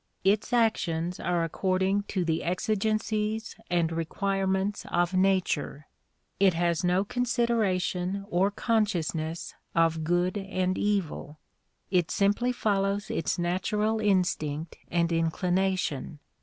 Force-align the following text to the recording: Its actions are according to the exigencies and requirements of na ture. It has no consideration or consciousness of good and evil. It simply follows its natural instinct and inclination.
Its 0.23 0.51
actions 0.51 1.19
are 1.19 1.43
according 1.43 2.01
to 2.07 2.25
the 2.25 2.43
exigencies 2.43 3.55
and 3.69 3.91
requirements 3.91 4.83
of 4.89 5.13
na 5.13 5.39
ture. 5.45 5.85
It 6.39 6.55
has 6.55 6.83
no 6.83 7.03
consideration 7.05 8.25
or 8.27 8.49
consciousness 8.49 9.53
of 9.75 10.03
good 10.03 10.39
and 10.39 10.75
evil. 10.75 11.37
It 11.91 12.09
simply 12.09 12.51
follows 12.51 13.11
its 13.11 13.37
natural 13.37 13.99
instinct 13.99 14.75
and 14.89 15.11
inclination. 15.11 16.17